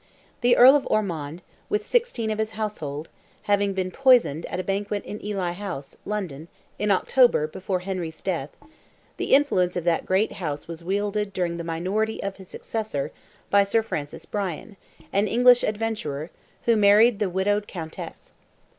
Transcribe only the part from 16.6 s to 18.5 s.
who married the widowed countess.